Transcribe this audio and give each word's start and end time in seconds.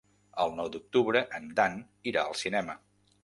El 0.43 0.53
nou 0.59 0.69
d'octubre 0.75 1.21
en 1.39 1.45
Dan 1.59 1.77
irà 2.13 2.23
al 2.31 2.39
cinema. 2.43 2.79